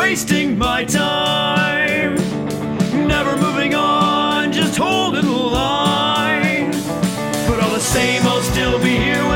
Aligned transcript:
wasting 0.00 0.56
my 0.56 0.82
time. 0.82 2.14
Never 3.06 3.36
moving 3.36 3.74
on, 3.74 4.50
just 4.50 4.78
holding 4.78 5.26
the 5.26 5.42
line. 5.60 6.70
But 7.46 7.62
all 7.62 7.74
the 7.74 7.86
same, 7.96 8.22
I'll 8.22 8.40
still 8.40 8.78
be 8.78 8.96
here 8.96 9.29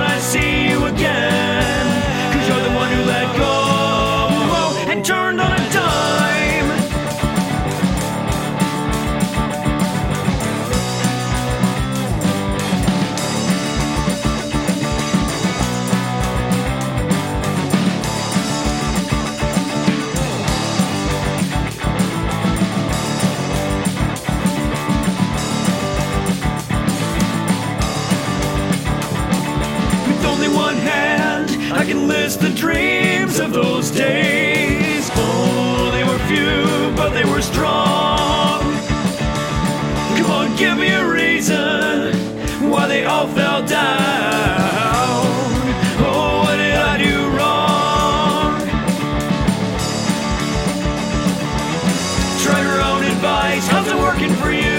I 32.25 32.27
the 32.27 32.49
dreams 32.49 33.39
of 33.39 33.53
those 33.53 33.91
days. 33.91 35.11
Oh, 35.13 35.91
they 35.93 36.05
were 36.05 36.19
few, 36.21 36.97
but 36.97 37.11
they 37.11 37.27
were 37.27 37.43
strong. 37.43 38.61
Come 40.17 40.31
on, 40.31 40.57
give 40.57 40.79
me 40.79 40.89
a 40.89 41.07
reason 41.07 42.15
why 42.71 42.87
they 42.87 43.05
all 43.05 43.27
fell 43.27 43.63
down. 43.67 44.57
Oh, 46.01 46.45
what 46.45 46.57
did 46.57 46.77
I 46.77 46.97
do 46.97 47.29
wrong? 47.37 48.59
Try 52.43 52.63
your 52.63 52.81
own 52.81 53.05
advice. 53.05 53.69
How's 53.69 53.87
it 53.87 53.99
working 53.99 54.33
for 54.37 54.51
you? 54.51 54.74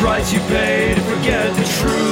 Price 0.00 0.32
you 0.32 0.40
pay 0.48 0.94
to 0.94 1.00
forget 1.02 1.54
the 1.56 1.64
truth. 1.64 2.09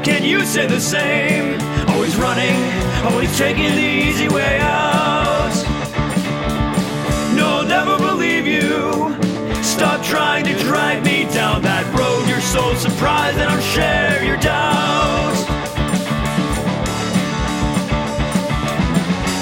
Can 0.04 0.24
you 0.24 0.46
say 0.46 0.68
the 0.68 0.80
same? 0.80 1.60
Always 1.90 2.16
running, 2.16 2.58
always 3.06 3.38
taking 3.38 3.76
the 3.76 3.90
easy 4.08 4.28
way 4.30 4.60
out. 4.60 4.69
Stop 9.80 10.04
trying 10.04 10.44
to 10.44 10.54
drag 10.60 11.06
me 11.06 11.24
down 11.32 11.62
that 11.62 11.88
road. 11.96 12.28
You're 12.28 12.44
so 12.44 12.76
surprised 12.76 13.40
that 13.40 13.48
I'll 13.48 13.64
share 13.64 14.20
your 14.28 14.36
doubts. 14.36 15.48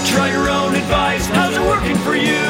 Try 0.05 0.29
your 0.29 0.45
own 0.45 0.77
advice. 0.77 1.25
How's 1.25 1.57
it 1.57 1.65
working 1.65 1.97
for 2.05 2.13
you? 2.13 2.45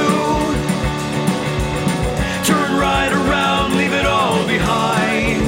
Turn 2.44 2.76
right 2.76 3.08
around, 3.08 3.80
leave 3.80 3.96
it 3.96 4.04
all 4.04 4.44
behind. 4.44 5.48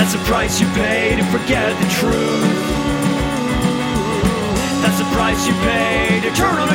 That's 0.00 0.16
the 0.16 0.24
price 0.24 0.64
you 0.64 0.66
pay 0.72 1.12
to 1.12 1.24
forget 1.28 1.76
the 1.76 1.88
truth. 2.00 2.56
That's 4.80 4.96
the 4.96 5.10
price 5.12 5.44
you 5.44 5.52
pay 5.60 6.24
to 6.24 6.32
turn 6.32 6.67